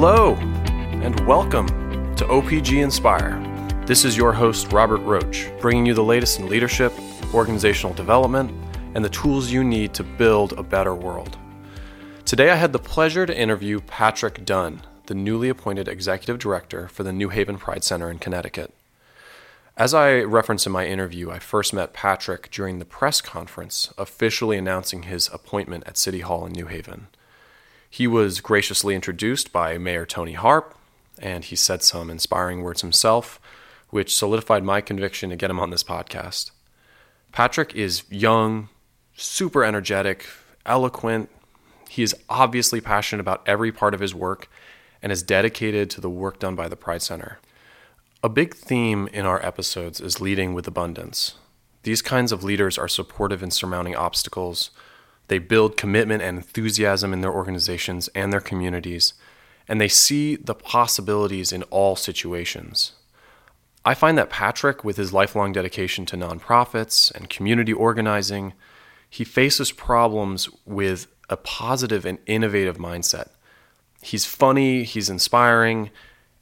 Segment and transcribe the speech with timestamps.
[0.00, 0.36] Hello,
[1.02, 1.66] and welcome
[2.14, 3.42] to OPG Inspire.
[3.84, 6.92] This is your host, Robert Roach, bringing you the latest in leadership,
[7.34, 8.52] organizational development,
[8.94, 11.36] and the tools you need to build a better world.
[12.24, 17.02] Today, I had the pleasure to interview Patrick Dunn, the newly appointed executive director for
[17.02, 18.72] the New Haven Pride Center in Connecticut.
[19.76, 24.58] As I referenced in my interview, I first met Patrick during the press conference officially
[24.58, 27.08] announcing his appointment at City Hall in New Haven.
[27.90, 30.74] He was graciously introduced by Mayor Toni Harp,
[31.18, 33.40] and he said some inspiring words himself,
[33.90, 36.50] which solidified my conviction to get him on this podcast.
[37.32, 38.68] Patrick is young,
[39.16, 40.26] super energetic,
[40.66, 41.30] eloquent.
[41.88, 44.50] He is obviously passionate about every part of his work
[45.02, 47.38] and is dedicated to the work done by the Pride Center.
[48.22, 51.36] A big theme in our episodes is leading with abundance.
[51.84, 54.70] These kinds of leaders are supportive in surmounting obstacles
[55.28, 59.14] they build commitment and enthusiasm in their organizations and their communities,
[59.68, 62.92] and they see the possibilities in all situations.
[63.84, 68.54] I find that Patrick, with his lifelong dedication to nonprofits and community organizing,
[69.08, 73.28] he faces problems with a positive and innovative mindset.
[74.02, 75.90] He's funny, he's inspiring,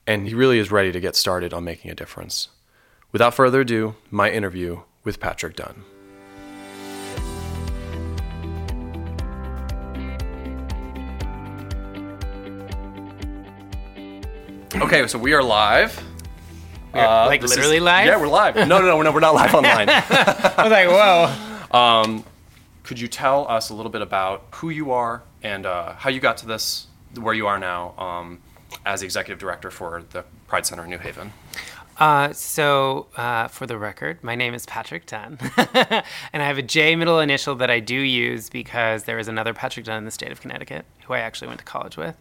[0.07, 2.49] and he really is ready to get started on making a difference.
[3.13, 5.85] Without further ado, my interview with Patrick Dunn.
[14.75, 16.03] Okay, so we are live.
[16.93, 18.07] Uh, like literally is, live?
[18.07, 18.57] Yeah, we're live.
[18.57, 19.89] No, no, no, no, we're not live online.
[19.91, 21.79] I was like, whoa.
[21.79, 22.25] Um,
[22.83, 26.21] could you tell us a little bit about who you are and uh, how you
[26.21, 28.41] got to this, where you are now, um,
[28.85, 31.33] as the executive director for the Pride Center in New Haven?
[31.99, 36.63] Uh, so, uh, for the record, my name is Patrick Dunn, and I have a
[36.63, 40.11] J middle initial that I do use because there is another Patrick Dunn in the
[40.11, 42.17] state of Connecticut who I actually went to college with.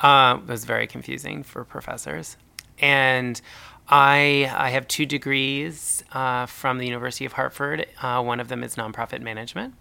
[0.00, 2.36] Uh, it was very confusing for professors.
[2.78, 3.40] And
[3.88, 7.86] I, I have two degrees uh, from the University of Hartford.
[8.02, 9.74] Uh, one of them is nonprofit management.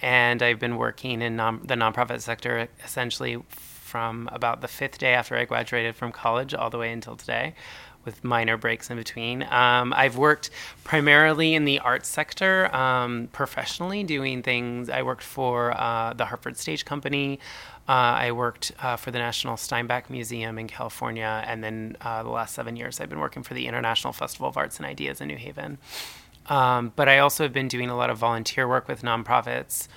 [0.00, 5.14] And I've been working in non- the nonprofit sector essentially from about the fifth day
[5.14, 7.54] after I graduated from college all the way until today,
[8.04, 9.44] with minor breaks in between.
[9.44, 10.50] Um, I've worked
[10.82, 14.90] primarily in the arts sector um, professionally, doing things.
[14.90, 17.38] I worked for uh, the Hartford Stage Company.
[17.86, 22.30] Uh, I worked uh, for the National Steinbeck Museum in California, and then uh, the
[22.30, 25.28] last seven years I've been working for the International Festival of Arts and Ideas in
[25.28, 25.78] New Haven.
[26.46, 29.88] Um, but I also have been doing a lot of volunteer work with nonprofits.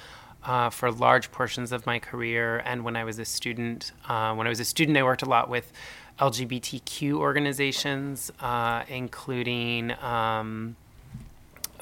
[0.43, 4.47] Uh, for large portions of my career, and when I was a student, uh, when
[4.47, 5.73] I was a student, I worked a lot with
[6.19, 10.77] LGBTQ organizations, uh, including um,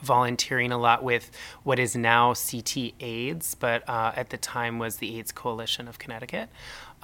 [0.06, 1.32] volunteering a lot with
[1.64, 6.00] what is now CT AIDS, but uh, at the time was the AIDS Coalition of
[6.00, 6.50] Connecticut.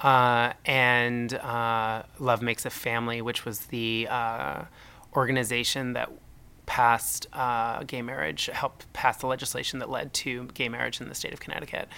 [0.00, 4.64] Uh, and uh, Love Makes a Family, which was the uh,
[5.14, 6.10] organization that
[6.66, 11.14] passed uh, gay marriage, helped pass the legislation that led to gay marriage in the
[11.14, 11.88] state of Connecticut.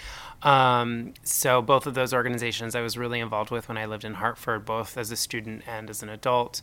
[0.41, 4.15] Um, so both of those organizations I was really involved with when I lived in
[4.15, 6.61] Hartford, both as a student and as an adult.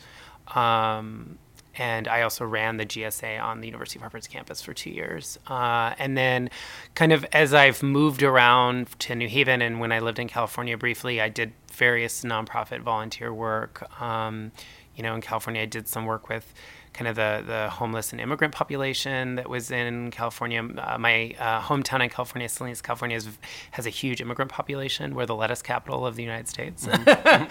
[0.54, 1.38] Um,
[1.76, 5.38] and I also ran the GSA on the University of Hartford's campus for two years.
[5.46, 6.50] Uh, and then,
[6.94, 10.76] kind of as I've moved around to New Haven, and when I lived in California
[10.76, 13.88] briefly, I did various nonprofit volunteer work.
[14.00, 14.52] Um,
[14.94, 16.52] you know, in California, I did some work with
[16.92, 20.62] kind of the, the homeless and immigrant population that was in California.
[20.62, 23.28] Uh, my uh, hometown in California, Salinas, California, is,
[23.70, 25.14] has a huge immigrant population.
[25.14, 26.86] We're the lettuce capital of the United States.
[27.08, 27.46] okay.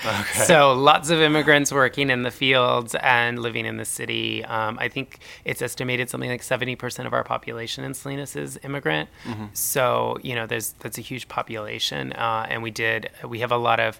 [0.45, 4.45] So lots of immigrants working in the fields and living in the city.
[4.45, 9.09] Um, I think it's estimated something like 70% of our population in Salinas is immigrant.
[9.23, 9.45] Mm-hmm.
[9.53, 12.13] So, you know, there's that's a huge population.
[12.13, 13.99] Uh, and we did, we have a lot of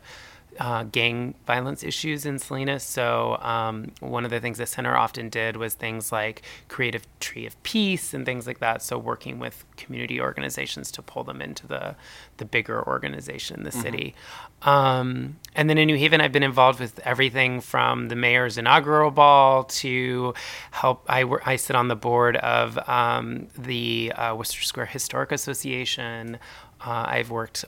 [0.59, 2.83] uh, gang violence issues in Salinas.
[2.83, 7.45] So um, one of the things the center often did was things like creative tree
[7.45, 8.81] of peace and things like that.
[8.81, 11.95] So working with community organizations to pull them into the
[12.37, 13.81] the bigger organization in the mm-hmm.
[13.81, 14.15] city.
[14.63, 19.11] Um, and then in New Haven, I've been involved with everything from the mayor's inaugural
[19.11, 20.33] ball to
[20.71, 21.05] help.
[21.07, 26.37] I, I sit on the board of um, the uh, Wooster Square Historic Association.
[26.79, 27.63] Uh, I've worked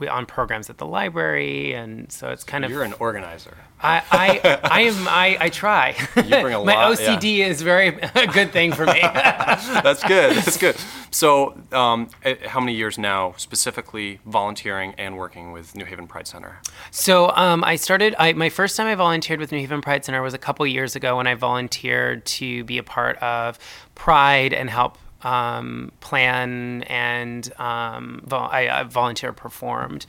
[0.00, 3.56] uh, on programs at the library, and so it's kind of you're an organizer.
[3.80, 5.96] I I, I am I, I try.
[6.16, 6.98] You bring a My lot.
[6.98, 7.46] OCD yeah.
[7.46, 9.00] is very a good thing for me.
[9.02, 10.36] That's good.
[10.36, 10.76] That's good.
[11.10, 16.26] So, um, eh, how many years now, specifically volunteering and working with New Haven Pride
[16.26, 16.60] Center?
[16.90, 18.14] So, um, I started.
[18.18, 20.96] I, my first time I volunteered with New Haven Pride Center was a couple years
[20.96, 23.58] ago when I volunteered to be a part of
[23.94, 30.06] Pride and help um, plan and um, vol- I, I volunteer performed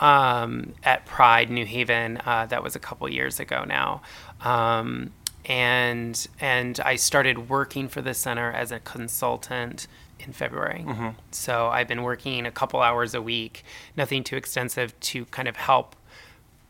[0.00, 2.20] um, at Pride New Haven.
[2.26, 4.02] Uh, that was a couple years ago now.
[4.42, 5.12] Um,
[5.46, 9.86] and and I started working for the center as a consultant
[10.20, 10.84] in February.
[11.30, 13.64] So I've been working a couple hours a week,
[13.96, 15.96] nothing too extensive, to kind of help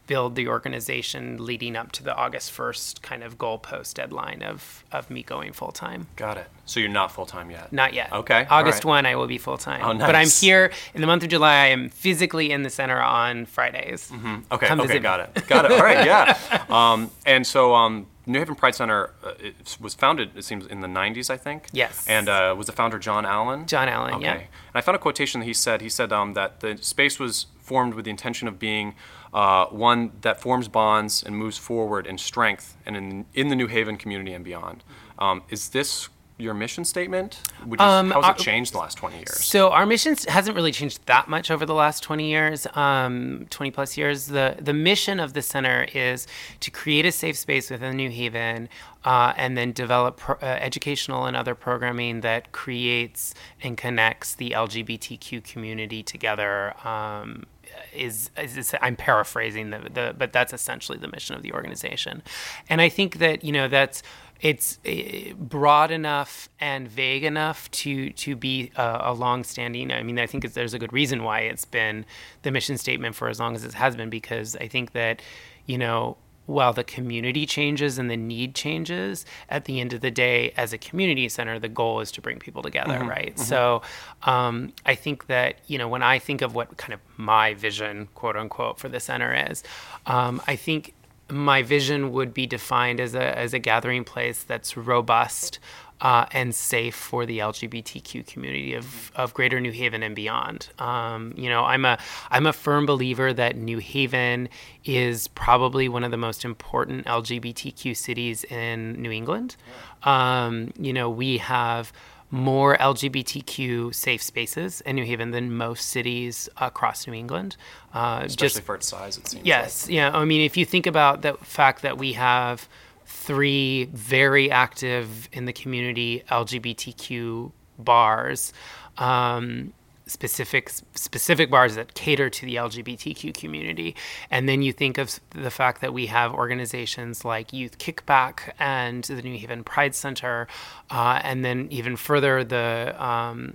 [0.09, 5.09] build the organization leading up to the August 1st kind of goalpost deadline of, of
[5.11, 6.09] me going full time.
[6.17, 6.49] Got it.
[6.65, 7.73] So you're not full time yet.
[7.73, 8.13] Not yet.
[8.13, 9.05] Okay, August right.
[9.05, 9.83] 1, I will be full time.
[9.85, 10.07] Oh, nice.
[10.07, 11.53] But I'm here in the month of July.
[11.53, 14.11] I am physically in the center on Fridays.
[14.51, 14.67] Okay.
[14.67, 14.99] Come okay.
[14.99, 15.47] Got it.
[15.47, 15.73] Got it.
[15.73, 16.05] All right.
[16.05, 16.37] Yeah.
[16.69, 20.37] Um, and so um, New Haven Pride Center uh, it was founded.
[20.37, 21.69] It seems in the '90s, I think.
[21.73, 22.05] Yes.
[22.07, 23.67] And uh, was the founder John Allen?
[23.67, 24.25] John Allen, Okay.
[24.25, 24.33] yeah.
[24.35, 25.81] And I found a quotation that he said.
[25.81, 28.95] He said um, that the space was formed with the intention of being
[29.33, 33.67] uh, one that forms bonds and moves forward in strength and in in the New
[33.67, 34.85] Haven community and beyond.
[35.19, 36.09] Um, is this
[36.41, 37.41] your mission statement?
[37.67, 39.45] Would you, Um, how has uh, it changed the last 20 years?
[39.45, 43.73] So our mission hasn't really changed that much over the last 20 years, um, 20
[43.73, 44.27] plus years.
[44.27, 46.29] The the mission of the center is
[46.61, 48.69] to create a safe space within New Haven,
[49.05, 54.51] uh, and then develop pro- uh, educational and other programming that creates and connects the
[54.51, 56.75] LGBTQ community together.
[56.87, 57.47] Um,
[57.95, 62.23] is, is I'm paraphrasing the, the but that's essentially the mission of the organization,
[62.69, 64.03] and I think that you know that's
[64.41, 69.93] it's eh, broad enough and vague enough to to be a, a long-standing.
[69.93, 72.05] I mean, I think there's a good reason why it's been
[72.43, 75.23] the mission statement for as long as it has been because I think that
[75.67, 76.17] you know
[76.49, 80.73] while the community changes and the need changes, at the end of the day, as
[80.73, 83.39] a community center, the goal is to bring people together, right?
[83.39, 83.83] So
[84.23, 88.09] um, I think that, you know, when I think of what kind of my vision,
[88.15, 89.63] quote unquote, for the center is,
[90.07, 90.95] um, I think
[91.29, 95.59] my vision would be defined as a, as a gathering place that's robust
[96.01, 100.69] uh, and safe for the LGBTQ community of, of Greater New Haven and beyond.
[100.79, 101.99] Um, you know, I'm a
[102.31, 104.49] I'm a firm believer that New Haven
[104.85, 109.57] is probably one of the most important LGBTQ cities in New England.
[110.05, 111.93] Um, you know, we have
[112.31, 117.57] more LGBTQ safe spaces in New Haven than most cities across New England.
[117.95, 119.47] Uh, Especially just for its size, it seems.
[119.47, 120.17] Yes, yeah.
[120.17, 122.69] I mean, if you think about the fact that we have
[123.09, 128.53] three very active in the community LGBTQ bars,
[128.99, 129.73] um,
[130.07, 133.97] specific specific bars that cater to the LGBTQ community,
[134.31, 139.05] and then you think of the fact that we have organizations like Youth Kickback and
[139.05, 140.47] the New Haven Pride Center,
[140.91, 143.55] uh, and then even further the um,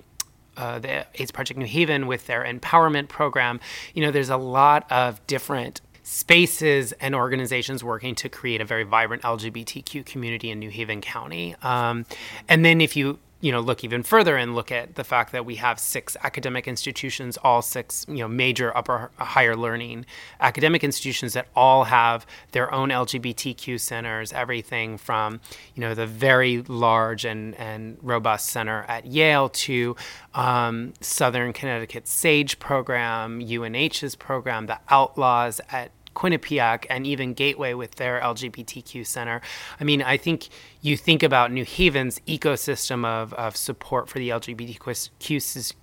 [0.58, 3.60] uh, the AIDS Project New Haven with their empowerment program.
[3.94, 8.84] You know, there's a lot of different spaces and organizations working to create a very
[8.84, 11.56] vibrant LGBTQ community in New Haven County.
[11.64, 12.06] Um,
[12.48, 15.46] and then if you you know look even further and look at the fact that
[15.46, 20.06] we have six academic institutions all six you know major upper higher learning
[20.40, 25.42] academic institutions that all have their own lgbtq centers everything from
[25.76, 29.94] you know the very large and and robust center at yale to
[30.34, 37.96] um, southern connecticut sage program unh's program the outlaws at Quinnipiac and even Gateway with
[37.96, 39.42] their LGBTQ center.
[39.80, 40.50] I mean, I think
[40.82, 45.74] you think about New Haven's ecosystem of, of support for the LGBTQ,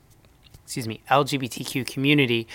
[0.64, 2.46] excuse me, LGBTQ community.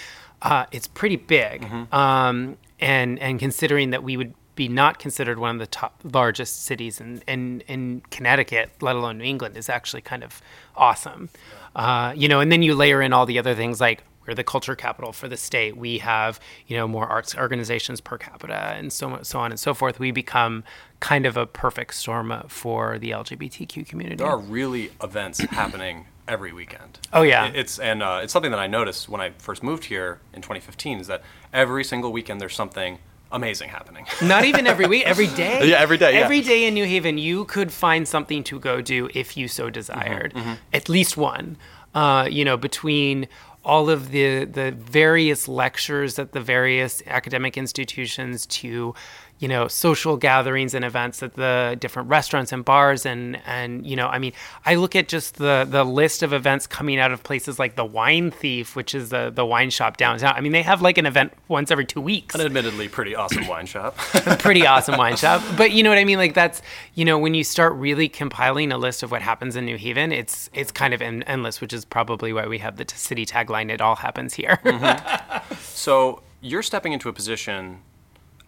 [0.42, 5.56] Uh, it's pretty big, um, and and considering that we would be not considered one
[5.56, 10.02] of the top largest cities in, in, in Connecticut, let alone New England, is actually
[10.02, 10.42] kind of
[10.76, 11.30] awesome.
[11.76, 14.44] Uh, you know, and then you layer in all the other things like we're the
[14.44, 15.78] culture capital for the state.
[15.78, 19.74] We have, you know, more arts organizations per capita and so, so on and so
[19.74, 20.00] forth.
[20.00, 20.64] We become
[21.00, 24.18] kind of a perfect storm for the LGBTQ community.
[24.18, 27.00] There are really events happening every weekend.
[27.14, 27.52] Oh, yeah.
[27.54, 31.00] It's and uh, it's something that I noticed when I first moved here in 2015
[31.00, 31.22] is that
[31.54, 33.00] every single weekend there's something
[33.32, 34.06] amazing happening.
[34.24, 35.70] Not even every week, every day.
[35.70, 36.22] Yeah, every day, yeah.
[36.22, 39.70] Every day in New Haven, you could find something to go do if you so
[39.70, 40.34] desired.
[40.34, 41.58] Mm-hmm, At least one.
[41.94, 43.26] Uh, you know, between
[43.66, 48.94] all of the the various lectures at the various academic institutions to
[49.40, 53.96] you know social gatherings and events at the different restaurants and bars and and you
[53.96, 54.32] know i mean
[54.66, 57.84] i look at just the the list of events coming out of places like the
[57.84, 61.06] wine thief which is the the wine shop downtown i mean they have like an
[61.06, 63.98] event once every two weeks An admittedly pretty awesome wine shop.
[64.40, 65.42] pretty awesome wine shop.
[65.58, 66.18] But you know what I mean?
[66.18, 66.62] Like that's
[66.94, 70.12] you know when you start really compiling a list of what happens in New Haven,
[70.12, 73.26] it's it's kind of en- endless, which is probably why we have the t- city
[73.26, 75.56] tagline "It all happens here." Mm-hmm.
[75.62, 77.82] so you're stepping into a position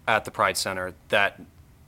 [0.08, 1.42] at the Pride Center that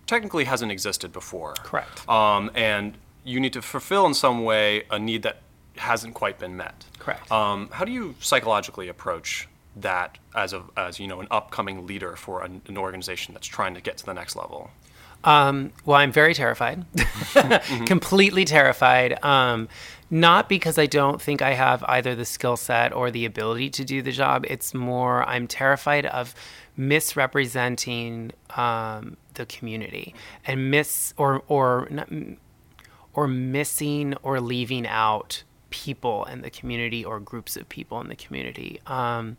[0.05, 1.53] technically hasn't existed before.
[1.55, 2.07] Correct.
[2.09, 5.37] Um, and you need to fulfill in some way a need that
[5.77, 6.85] hasn't quite been met.
[6.97, 7.31] Correct.
[7.31, 12.15] Um, how do you psychologically approach that as a as you know an upcoming leader
[12.15, 14.71] for an, an organization that's trying to get to the next level?
[15.23, 16.85] Um, well, I'm very terrified,
[17.85, 19.23] completely terrified.
[19.23, 19.67] Um,
[20.09, 23.85] not because I don't think I have either the skill set or the ability to
[23.85, 24.45] do the job.
[24.47, 26.33] It's more I'm terrified of
[26.79, 31.89] misrepresenting um, the community and miss or or
[33.13, 38.15] or missing or leaving out people in the community or groups of people in the
[38.15, 38.79] community.
[38.87, 39.35] Um,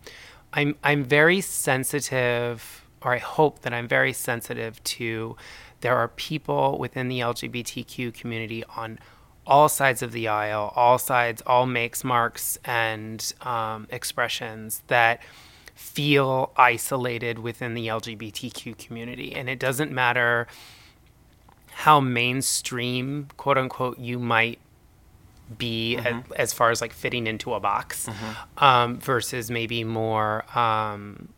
[0.53, 5.35] I'm I'm very sensitive, or I hope that I'm very sensitive to.
[5.81, 8.99] There are people within the LGBTQ community on
[9.47, 15.23] all sides of the aisle, all sides, all makes, marks, and um, expressions that
[15.81, 19.35] feel isolated within the LGBTQ community.
[19.35, 20.47] And it doesn't matter
[21.73, 24.59] how mainstream, quote unquote, you might
[25.57, 26.33] be mm-hmm.
[26.33, 28.65] as, as, far as like fitting into a box mm-hmm.
[28.65, 31.31] um, versus maybe more um,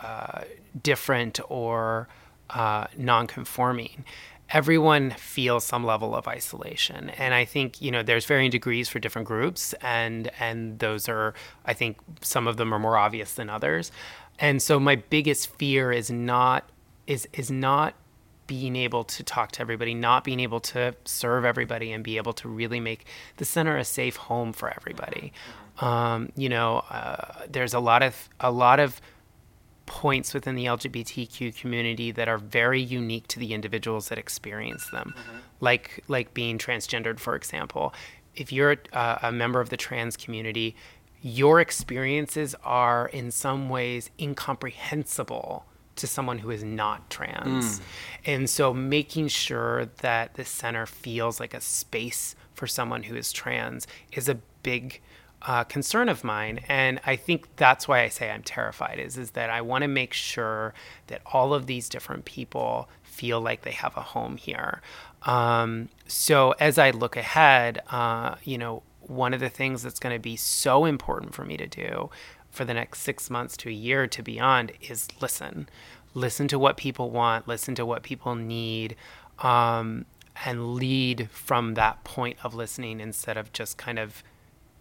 [0.00, 0.42] uh,
[0.80, 2.06] different or
[2.50, 4.04] uh, non-conforming
[4.54, 7.10] everyone feels some level of isolation.
[7.10, 11.34] And i think you know there's varying degrees for different groups and and those are
[11.66, 13.92] i think some of them are more obvious than others.
[14.38, 16.70] And so my biggest fear is not
[17.06, 17.94] is is not
[18.46, 22.34] being able to talk to everybody, not being able to serve everybody, and be able
[22.34, 23.06] to really make
[23.38, 25.32] the center a safe home for everybody.
[25.80, 29.00] Um, you know, uh, there's a lot of a lot of
[29.86, 35.14] points within the LGBTQ community that are very unique to the individuals that experience them,
[35.16, 35.36] mm-hmm.
[35.60, 37.94] like like being transgendered, for example.
[38.34, 40.74] If you're uh, a member of the trans community,
[41.22, 45.64] your experiences are in some ways incomprehensible
[45.96, 47.78] to someone who is not trans.
[47.78, 47.82] Mm.
[48.26, 53.32] And so making sure that the center feels like a space for someone who is
[53.32, 55.00] trans is a big
[55.46, 56.60] uh, concern of mine.
[56.68, 59.88] And I think that's why I say I'm terrified is, is that I want to
[59.88, 60.74] make sure
[61.08, 64.80] that all of these different people feel like they have a home here.
[65.22, 70.14] Um, so as I look ahead, uh, you know, one of the things that's going
[70.14, 72.10] to be so important for me to do
[72.50, 75.68] for the next six months to a year to beyond is listen.
[76.14, 78.96] Listen to what people want, listen to what people need,
[79.40, 80.06] um,
[80.44, 84.22] and lead from that point of listening instead of just kind of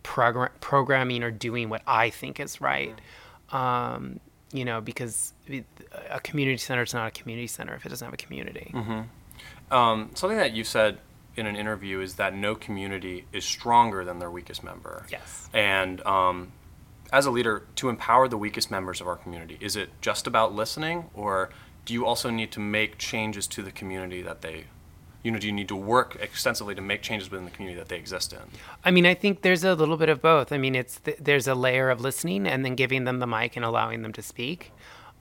[0.03, 2.95] progr- programming or doing what I think is right.
[3.51, 4.19] Um,
[4.51, 5.33] you know, because
[6.09, 8.71] a community center is not a community center if it doesn't have a community.
[8.73, 9.73] Mm-hmm.
[9.73, 10.99] Um, something that you said
[11.35, 15.05] in an interview is that no community is stronger than their weakest member.
[15.09, 15.49] Yes.
[15.53, 16.51] And um,
[17.11, 20.53] as a leader, to empower the weakest members of our community, is it just about
[20.53, 21.49] listening, or
[21.85, 24.65] do you also need to make changes to the community that they
[25.23, 27.87] you know, do you need to work extensively to make changes within the community that
[27.87, 28.39] they exist in?
[28.83, 30.51] I mean, I think there's a little bit of both.
[30.51, 33.55] I mean, it's th- there's a layer of listening and then giving them the mic
[33.55, 34.71] and allowing them to speak,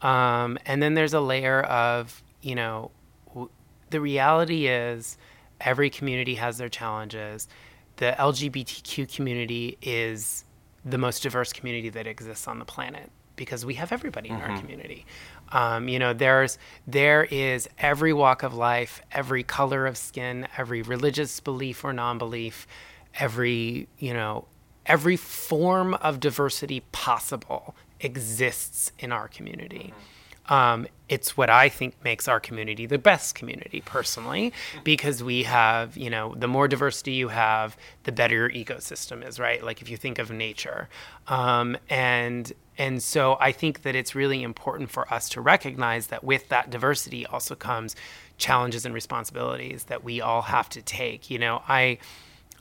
[0.01, 2.91] um, and then there's a layer of you know,
[3.29, 3.51] w-
[3.91, 5.17] the reality is
[5.61, 7.49] every community has their challenges.
[7.97, 10.45] The LGBTQ community is
[10.85, 14.51] the most diverse community that exists on the planet because we have everybody in mm-hmm.
[14.51, 15.07] our community.
[15.53, 20.83] Um, you know, there's there is every walk of life, every color of skin, every
[20.83, 22.67] religious belief or non-belief,
[23.15, 24.47] every you know,
[24.87, 29.93] every form of diversity possible exists in our community.
[29.95, 30.12] Mm-hmm.
[30.49, 35.97] Um, it's what I think makes our community the best community personally, because we have,
[35.97, 39.63] you know, the more diversity you have, the better your ecosystem is, right?
[39.63, 40.89] Like if you think of nature.
[41.29, 46.25] Um, and and so I think that it's really important for us to recognize that
[46.25, 47.95] with that diversity also comes
[48.39, 51.31] challenges and responsibilities that we all have to take.
[51.31, 51.99] You know, I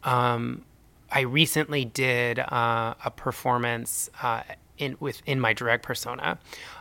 [0.03, 0.65] um,
[1.09, 4.43] I recently did uh, a performance uh,
[4.77, 6.39] in within my drag persona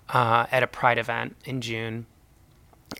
[0.08, 2.06] uh, at a Pride event in June,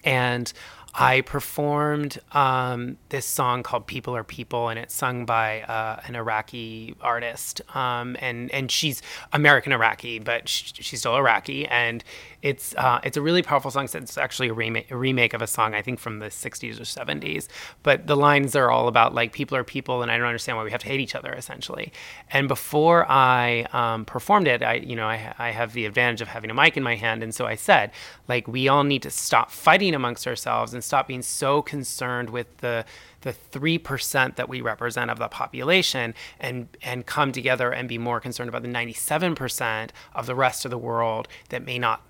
[0.04, 0.52] and
[0.92, 6.16] I performed um, this song called "People Are People," and it's sung by uh, an
[6.16, 9.00] Iraqi artist, um, and and she's
[9.32, 12.02] American Iraqi, but she's still Iraqi, and
[12.42, 13.84] it's uh, it's a really powerful song.
[13.92, 16.84] It's actually a remake, a remake of a song I think from the '60s or
[16.84, 17.48] '70s.
[17.82, 20.64] But the lines are all about like people are people, and I don't understand why
[20.64, 21.92] we have to hate each other, essentially.
[22.30, 26.28] And before I um, performed it, I you know I, I have the advantage of
[26.28, 27.90] having a mic in my hand, and so I said
[28.26, 32.58] like we all need to stop fighting amongst ourselves and stop being so concerned with
[32.58, 32.84] the
[33.22, 38.18] the 3% that we represent of the population and and come together and be more
[38.18, 42.02] concerned about the 97% of the rest of the world that may not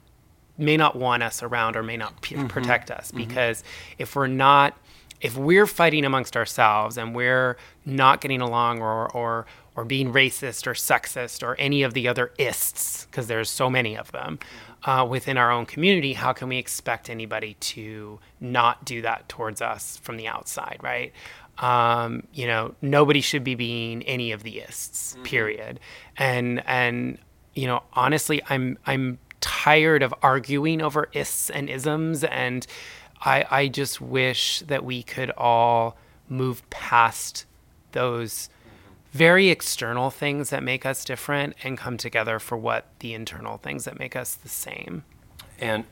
[0.60, 2.46] may not want us around or may not p- mm-hmm.
[2.46, 3.18] protect us mm-hmm.
[3.18, 3.64] because
[3.98, 4.76] if we're not
[5.20, 10.66] if we're fighting amongst ourselves and we're not getting along or or or being racist
[10.66, 14.38] or sexist or any of the other ists because there's so many of them
[14.84, 19.62] uh, within our own community how can we expect anybody to not do that towards
[19.62, 21.12] us from the outside right
[21.58, 25.22] um, you know nobody should be being any of the ists mm-hmm.
[25.24, 25.80] period
[26.16, 27.18] and and
[27.54, 32.66] you know honestly i'm i'm tired of arguing over ists and isms and
[33.22, 35.96] I, I just wish that we could all
[36.28, 37.44] move past
[37.92, 38.48] those
[39.12, 43.84] very external things that make us different and come together for what the internal things
[43.84, 45.04] that make us the same.
[45.58, 45.84] And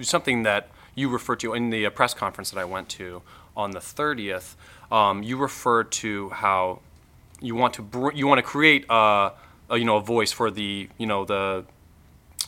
[0.00, 3.22] something that you referred to in the uh, press conference that I went to
[3.56, 4.54] on the 30th,
[4.90, 6.80] um, you referred to how
[7.40, 9.32] you want to br- you want to create a,
[9.68, 11.64] a, you know a voice for the you know the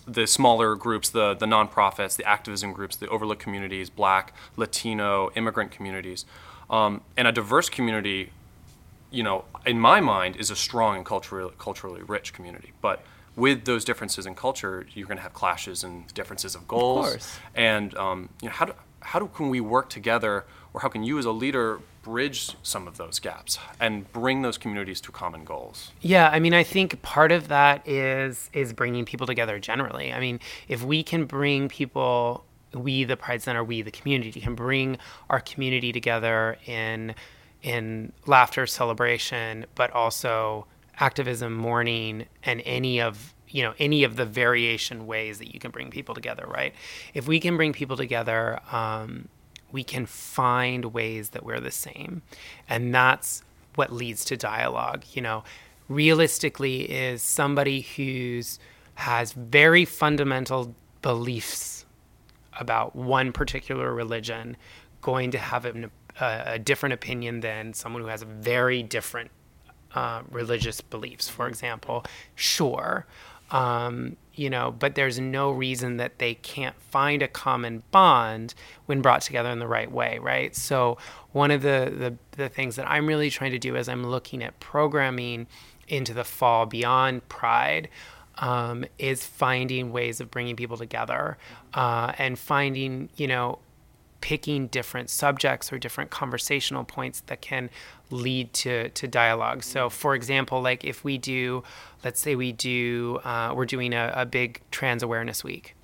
[0.09, 5.71] the smaller groups, the the nonprofits, the activism groups, the overlooked communities, Black, Latino, immigrant
[5.71, 6.25] communities,
[6.71, 8.33] um, and a diverse community.
[9.11, 12.73] You know, in my mind, is a strong and culturally culturally rich community.
[12.81, 13.03] But
[13.37, 17.15] with those differences in culture, you're going to have clashes and differences of goals.
[17.15, 20.45] Of and um, you know, how do how do, can we work together,
[20.79, 24.57] or how can you as a leader bridge some of those gaps and bring those
[24.57, 25.91] communities to common goals?
[26.01, 30.13] Yeah, I mean, I think part of that is is bringing people together generally.
[30.13, 34.55] I mean, if we can bring people, we the Pride Center, we the community can
[34.55, 37.17] bring our community together in
[37.61, 40.65] in laughter, celebration, but also
[41.01, 45.73] activism, mourning, and any of you know any of the variation ways that you can
[45.73, 46.75] bring people together right
[47.15, 49.27] if we can bring people together um,
[49.73, 52.23] we can find ways that we're the same.
[52.69, 53.43] And that's
[53.75, 55.45] what leads to dialogue you know.
[55.89, 58.59] Realistically is somebody who's
[58.95, 61.87] has very fundamental beliefs
[62.59, 64.57] about one particular religion
[65.01, 69.31] going to have a, a different opinion than someone who has very different
[69.95, 73.07] uh, religious beliefs, for example, sure.
[73.51, 78.55] Um, you know, but there's no reason that they can't find a common bond
[78.87, 80.55] when brought together in the right way, right?
[80.55, 80.97] So
[81.33, 84.45] one of the, the, the things that I'm really trying to do as I'm looking
[84.45, 85.49] at programming
[85.89, 87.89] into the fall beyond Pride
[88.37, 91.37] um, is finding ways of bringing people together
[91.75, 93.59] uh, and finding, you know,
[94.21, 97.71] picking different subjects or different conversational points that can
[98.11, 99.63] lead to to dialogue.
[99.63, 101.63] So, for example, like if we do,
[102.05, 105.75] let's say we do, uh, we're doing a, a big trans awareness week.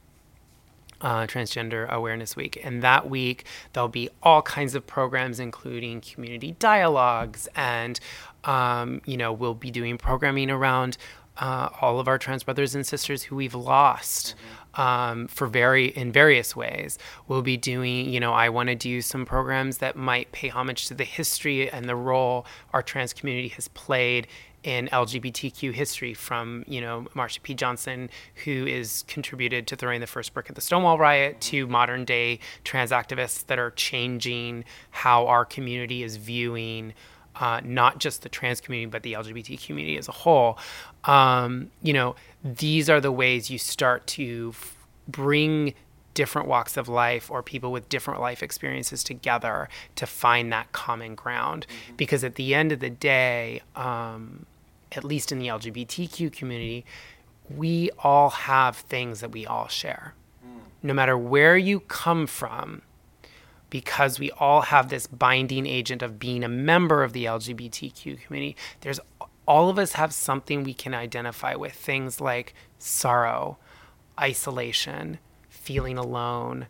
[1.01, 2.59] Uh, Transgender Awareness Week.
[2.65, 8.01] And that week, there'll be all kinds of programs, including community dialogues, and
[8.45, 10.97] um, you know, we'll be doing programming around
[11.37, 14.35] uh, all of our trans brothers and sisters who we've lost.
[14.37, 16.99] Mm-hmm um, for very in various ways.
[17.29, 20.87] We'll be doing, you know, I want to do some programs that might pay homage
[20.89, 24.27] to the history and the role our trans community has played
[24.63, 27.53] in LGBTQ history from, you know, Marsha P.
[27.55, 28.09] Johnson,
[28.45, 32.39] who is contributed to throwing the first brick at the Stonewall riot, to modern day
[32.65, 36.95] trans activists that are changing how our community is viewing
[37.37, 40.59] uh, not just the trans community, but the LGBT community as a whole.
[41.05, 44.77] Um, you know, these are the ways you start to f-
[45.09, 45.75] bring
[46.13, 51.15] different walks of life or people with different life experiences together to find that common
[51.15, 51.67] ground.
[51.67, 51.97] Mm-hmm.
[51.97, 54.47] Because at the end of the day, um,
[54.93, 56.85] at least in the LGBTQ community,
[57.51, 60.15] we all have things that we all share.
[60.47, 60.61] Mm.
[60.83, 62.83] No matter where you come from,
[63.71, 68.57] because we all have this binding agent of being a member of the LGBTQ community,
[68.83, 69.01] there's
[69.47, 73.59] all of us have something we can identify with things like sorrow,
[74.19, 76.67] isolation, feeling alone,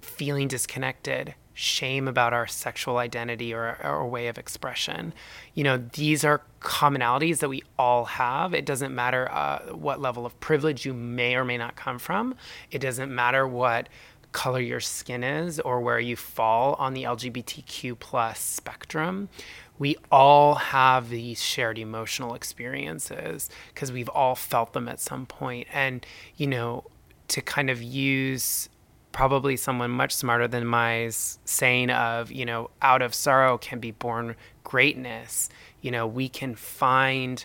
[0.00, 5.14] feeling disconnected, shame about our sexual identity or our way of expression.
[5.54, 8.54] You know, these are commonalities that we all have.
[8.54, 12.34] It doesn't matter uh, what level of privilege you may or may not come from.
[12.70, 13.88] It doesn't matter what
[14.32, 19.28] color your skin is or where you fall on the LGBTQ plus spectrum,
[19.78, 25.66] we all have these shared emotional experiences because we've all felt them at some point.
[25.72, 26.06] And,
[26.36, 26.84] you know,
[27.28, 28.68] to kind of use
[29.10, 33.90] probably someone much smarter than my saying of, you know, out of sorrow can be
[33.90, 35.48] born greatness.
[35.80, 37.44] You know, we can find,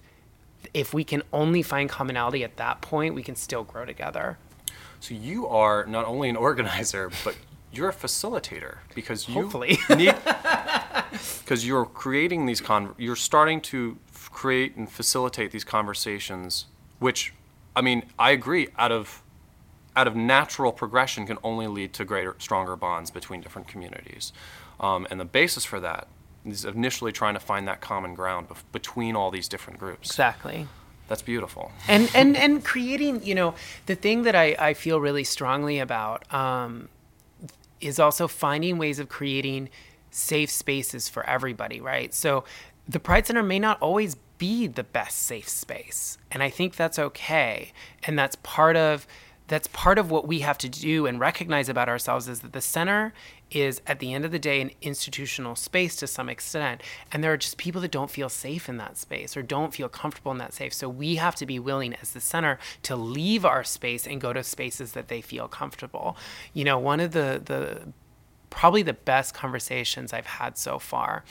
[0.74, 4.38] if we can only find commonality at that point, we can still grow together.
[5.00, 7.36] So you are not only an organizer, but
[7.72, 9.78] you're a facilitator because you Hopefully.
[9.90, 10.16] need
[11.44, 16.66] because you're creating these con you're starting to f- create and facilitate these conversations
[17.00, 17.34] which
[17.76, 19.22] I mean I agree out of
[19.96, 24.32] out of natural progression can only lead to greater stronger bonds between different communities
[24.80, 26.08] Um, and the basis for that
[26.46, 30.10] is initially trying to find that common ground bef- between all these different groups.
[30.10, 30.68] Exactly.
[31.10, 31.72] That's beautiful.
[31.88, 33.56] and and and creating you know
[33.88, 36.88] the thing that i i feel really strongly about um
[37.82, 39.70] is also finding ways of creating
[40.12, 42.14] safe spaces for everybody right?
[42.14, 42.44] So
[42.88, 46.98] the pride center may not always be the best safe space and i think that's
[46.98, 47.74] okay.
[48.04, 49.06] And that's part of
[49.50, 52.62] that's part of what we have to do and recognize about ourselves is that the
[52.62, 53.14] center
[53.50, 56.84] is at the end of the day an institutional space to some extent.
[57.12, 59.90] And there are just people that don't feel safe in that space or don't feel
[59.90, 63.44] comfortable in that space so we have to be willing as the center to leave
[63.44, 66.16] our space and go to spaces that they feel comfortable.
[66.54, 67.92] You know one of the the
[68.50, 71.24] probably the best conversations i've had so far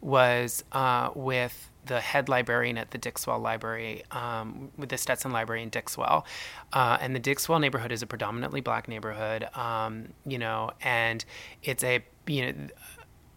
[0.00, 5.62] was uh, with the head librarian at the Dixwell Library, um, with the Stetson Library
[5.62, 6.26] in Dixwell.
[6.72, 11.24] Uh, and the Dixwell neighborhood is a predominantly black neighborhood, um, you know, and
[11.62, 12.68] it's a, you know,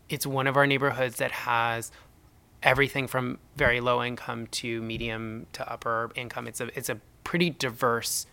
[0.09, 1.91] it's one of our neighborhoods that has
[2.63, 6.47] everything from very low income to medium to upper income.
[6.47, 8.25] It's a, it's a pretty diverse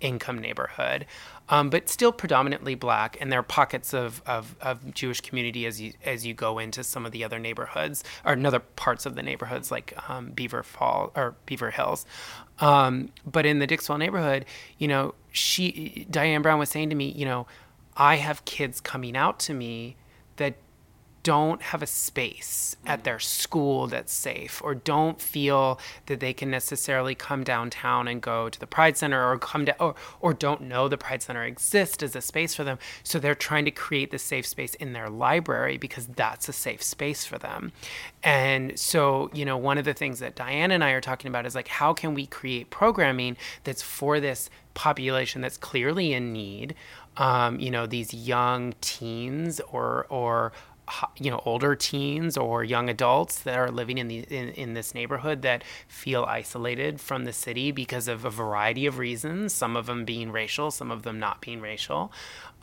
[0.00, 1.06] income neighborhood,
[1.48, 3.16] um, but still predominantly black.
[3.20, 6.82] And there are pockets of, of, of, Jewish community as you as you go into
[6.84, 11.12] some of the other neighborhoods or other parts of the neighborhoods like um, Beaver Fall
[11.14, 12.06] or Beaver Hills.
[12.60, 14.44] Um, but in the Dixwell neighborhood,
[14.78, 17.46] you know, she Diane Brown was saying to me, you know,
[17.96, 19.96] I have kids coming out to me
[20.36, 20.56] that
[21.22, 26.50] don't have a space at their school that's safe or don't feel that they can
[26.50, 30.62] necessarily come downtown and go to the pride center or come to or, or don't
[30.62, 32.78] know the pride center exists as a space for them.
[33.02, 36.82] So they're trying to create the safe space in their library because that's a safe
[36.82, 37.72] space for them.
[38.22, 41.46] And so you know one of the things that diane and i are talking about
[41.46, 46.74] is like how can we create programming that's for this population that's clearly in need
[47.16, 50.52] um, you know these young teens or or
[51.16, 54.94] you know older teens or young adults that are living in the in, in this
[54.94, 59.86] neighborhood that feel isolated from the city because of a variety of reasons some of
[59.86, 62.12] them being racial some of them not being racial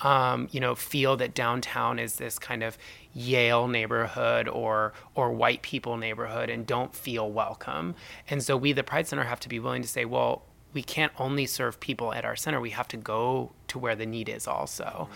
[0.02, 2.78] um, you know feel that downtown is this kind of
[3.18, 7.96] Yale neighborhood or or white people neighborhood and don't feel welcome.
[8.30, 11.14] And so we the Pride Center have to be willing to say well we can't
[11.18, 12.62] only serve people at our center.
[12.62, 15.10] We have to go to where the need is also.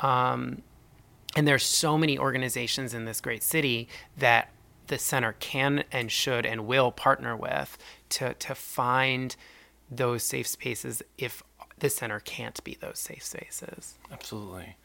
[0.00, 0.62] Um,
[1.36, 4.50] and there's so many organizations in this great city that
[4.88, 9.36] the center can and should and will partner with to to find
[9.90, 11.42] those safe spaces if
[11.78, 13.94] the center can't be those safe spaces.
[14.10, 14.76] Absolutely.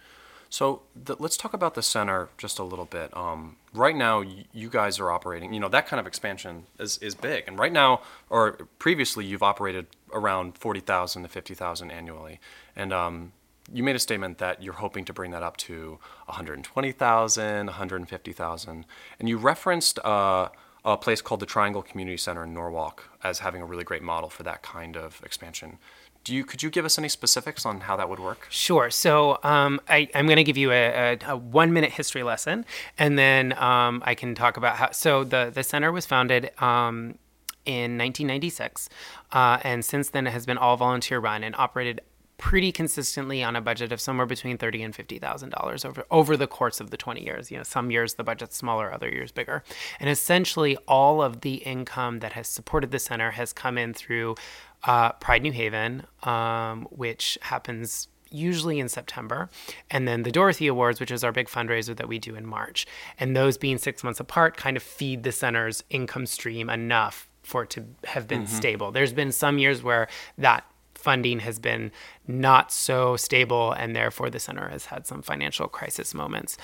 [0.50, 3.16] So the, let's talk about the center just a little bit.
[3.16, 5.54] Um, right now, you guys are operating.
[5.54, 9.44] You know that kind of expansion is, is big, and right now, or previously, you've
[9.44, 12.42] operated around forty thousand to fifty thousand annually,
[12.76, 13.32] and um,
[13.74, 18.86] you made a statement that you're hoping to bring that up to 120,000, 150,000,
[19.20, 20.50] and you referenced uh,
[20.84, 24.30] a place called the Triangle Community Center in Norwalk as having a really great model
[24.30, 25.78] for that kind of expansion.
[26.24, 28.46] Do you could you give us any specifics on how that would work?
[28.52, 28.92] Sure.
[28.92, 32.64] So um, I, am going to give you a, a, a, one minute history lesson,
[33.00, 34.92] and then um, I can talk about how.
[34.92, 36.52] So the the center was founded.
[36.62, 37.16] Um,
[37.64, 38.90] in 1996,
[39.34, 42.02] uh, and since then it has been all volunteer run and operated
[42.42, 46.36] pretty consistently on a budget of somewhere between thirty and fifty thousand dollars over over
[46.36, 47.52] the course of the twenty years.
[47.52, 49.64] You know, some years the budget's smaller, other years bigger,
[50.00, 54.36] and essentially all of the income that has supported the center has come in through
[54.84, 59.50] uh, Pride New Haven, um, which happens usually in September,
[59.92, 62.88] and then the Dorothy Awards, which is our big fundraiser that we do in March.
[63.20, 67.64] And those being six months apart kind of feed the center's income stream enough for
[67.64, 68.56] it to have been mm-hmm.
[68.56, 68.92] stable.
[68.92, 70.64] There's been some years where that
[71.02, 71.92] funding has been
[72.28, 76.58] not so stable, and therefore the center has had some financial crisis moments.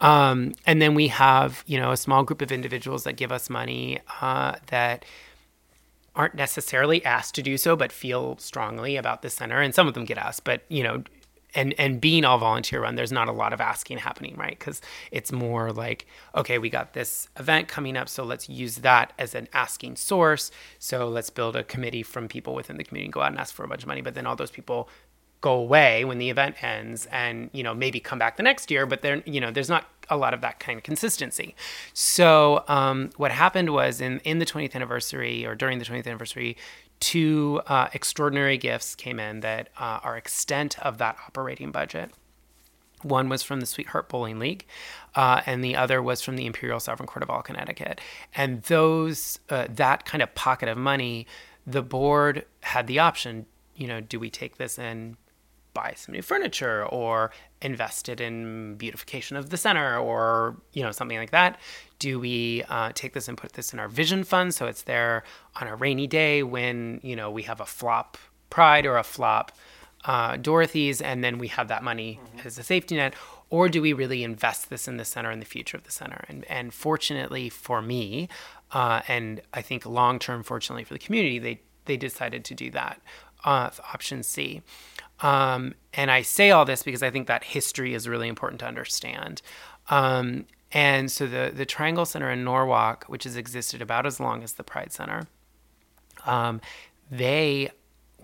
[0.00, 3.48] Um, and then we have, you know, a small group of individuals that give us
[3.48, 5.04] money uh, that
[6.16, 9.60] aren't necessarily asked to do so, but feel strongly about the center.
[9.60, 11.02] And some of them get asked, but you know,
[11.54, 14.58] and and being all volunteer run there's not a lot of asking happening right?
[14.58, 19.12] Because it's more like okay we got this event coming up so let's use that
[19.18, 20.50] as an asking source.
[20.78, 23.64] So let's build a committee from people within the community go out and ask for
[23.64, 24.88] a bunch of money but then all those people
[25.40, 28.86] go away when the event ends and you know maybe come back the next year
[28.86, 31.54] but then you know there's not a lot of that kind of consistency.
[31.92, 36.56] So um, what happened was in in the 20th anniversary or during the 20th anniversary
[37.04, 42.10] two uh, extraordinary gifts came in that uh, are extent of that operating budget.
[43.02, 44.66] One was from the Sweetheart Bowling League,
[45.14, 48.00] uh, and the other was from the Imperial Sovereign Court of All Connecticut.
[48.34, 51.26] And those, uh, that kind of pocket of money,
[51.66, 53.44] the board had the option.
[53.76, 55.18] You know, do we take this and
[55.74, 61.18] buy some new furniture or invested in beautification of the center or you know something
[61.18, 61.58] like that.
[61.98, 65.24] Do we uh, take this and put this in our vision fund so it's there
[65.60, 68.16] on a rainy day when you know we have a flop
[68.50, 69.52] pride or a flop
[70.04, 72.46] uh, dorothy's and then we have that money mm-hmm.
[72.46, 73.14] as a safety net?
[73.50, 76.24] Or do we really invest this in the center and the future of the center?
[76.28, 78.28] And, and fortunately for me
[78.74, 82.70] uh, and i think long term fortunately for the community they they decided to do
[82.70, 83.00] that
[83.44, 84.62] uh, option c
[85.20, 88.66] um, and I say all this because I think that history is really important to
[88.66, 89.42] understand.
[89.88, 94.42] Um, and so the, the Triangle Center in Norwalk, which has existed about as long
[94.42, 95.26] as the Pride Center,
[96.26, 96.60] um,
[97.10, 97.70] they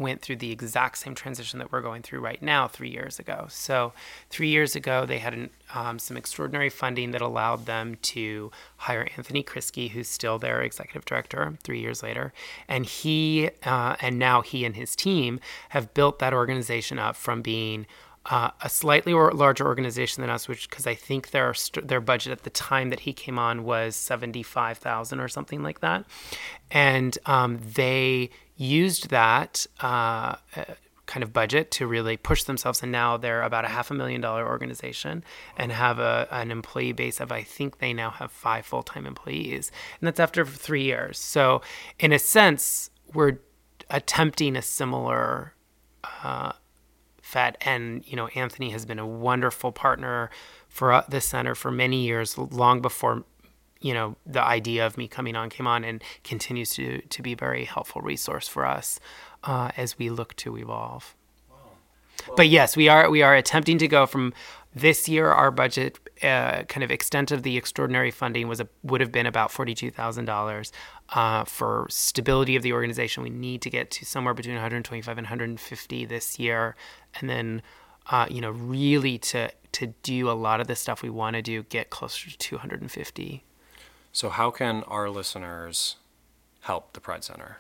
[0.01, 3.47] went through the exact same transition that we're going through right now three years ago.
[3.49, 3.93] So,
[4.31, 9.07] three years ago, they had an, um, some extraordinary funding that allowed them to hire
[9.17, 12.33] Anthony Kriski, who's still their executive director three years later.
[12.67, 17.43] And he, uh, and now he and his team have built that organization up from
[17.43, 17.87] being
[18.27, 22.43] uh, a slightly larger organization than us, which because I think their their budget at
[22.43, 26.05] the time that he came on was seventy five thousand or something like that,
[26.71, 28.31] and um, they
[28.61, 30.65] used that uh, uh,
[31.07, 32.83] kind of budget to really push themselves.
[32.83, 35.25] And now they're about a half a million dollar organization
[35.57, 39.07] and have a, an employee base of, I think they now have five full time
[39.07, 39.73] employees.
[40.01, 41.19] And that's after three years.
[41.19, 41.63] So,
[41.99, 43.39] in a sense, we're
[43.89, 45.55] attempting a similar.
[46.23, 46.53] Uh,
[47.61, 50.31] and you know Anthony has been a wonderful partner
[50.69, 53.23] for uh, the center for many years, long before
[53.81, 57.33] you know the idea of me coming on came on and continues to to be
[57.33, 59.01] a very helpful resource for us
[59.45, 61.15] uh, as we look to evolve.
[61.49, 61.57] Wow.
[62.27, 64.33] well, but yes we are we are attempting to go from
[64.75, 69.01] this year our budget uh, kind of extent of the extraordinary funding was a, would
[69.01, 70.71] have been about $42,000
[71.09, 73.23] uh, for stability of the organization.
[73.23, 76.77] We need to get to somewhere between 125 and 150 this year.
[77.19, 77.63] And then
[78.11, 81.43] uh, you know really to to do a lot of the stuff we want to
[81.43, 83.45] do get closer to 250
[84.13, 85.97] so, how can our listeners
[86.63, 87.59] help the Pride Center?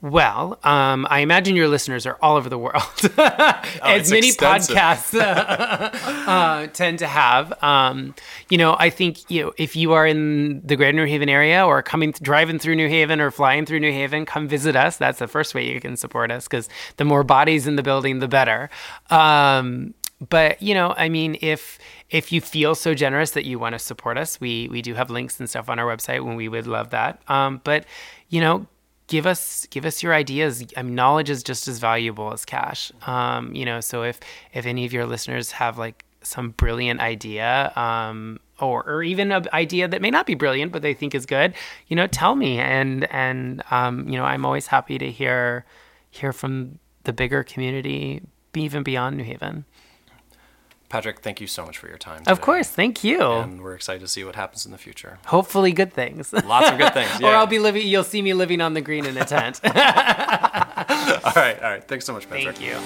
[0.00, 2.84] Well, um, I imagine your listeners are all over the world,
[3.18, 4.76] oh, as many extensive.
[4.76, 5.90] podcasts uh,
[6.30, 7.60] uh, tend to have.
[7.64, 8.14] Um,
[8.48, 11.66] you know, I think you know if you are in the Greater New Haven area
[11.66, 14.98] or coming driving through New Haven or flying through New Haven, come visit us.
[14.98, 18.20] That's the first way you can support us because the more bodies in the building,
[18.20, 18.70] the better.
[19.10, 19.94] Um,
[20.26, 21.78] but you know, I mean, if
[22.10, 25.10] if you feel so generous that you want to support us, we we do have
[25.10, 27.20] links and stuff on our website, when we would love that.
[27.28, 27.84] Um, but
[28.28, 28.66] you know,
[29.06, 30.64] give us give us your ideas.
[30.76, 32.90] I mean, knowledge is just as valuable as cash.
[33.06, 34.18] Um, you know, so if
[34.52, 39.46] if any of your listeners have like some brilliant idea, um, or or even an
[39.52, 41.54] idea that may not be brilliant but they think is good,
[41.86, 42.58] you know, tell me.
[42.58, 45.64] And and um, you know, I'm always happy to hear
[46.10, 48.22] hear from the bigger community,
[48.54, 49.64] even beyond New Haven.
[50.88, 52.20] Patrick, thank you so much for your time.
[52.20, 52.30] Today.
[52.30, 53.20] Of course, thank you.
[53.20, 55.18] And we're excited to see what happens in the future.
[55.26, 56.32] Hopefully, good things.
[56.32, 57.10] Lots of good things.
[57.20, 57.32] Yeah.
[57.32, 57.86] or I'll be living.
[57.86, 59.60] You'll see me living on the green in a tent.
[59.64, 61.84] all right, all right.
[61.86, 62.56] Thanks so much, Patrick.
[62.56, 62.78] Thank you.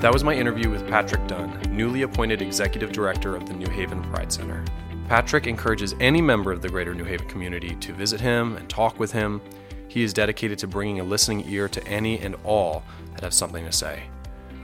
[0.00, 4.02] That was my interview with Patrick Dunn, newly appointed executive director of the New Haven
[4.04, 4.64] Pride Center.
[5.08, 8.98] Patrick encourages any member of the greater New Haven community to visit him and talk
[8.98, 9.40] with him.
[9.88, 13.64] He is dedicated to bringing a listening ear to any and all that have something
[13.64, 14.02] to say.